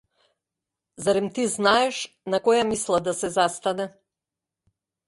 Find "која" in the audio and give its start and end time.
2.49-2.65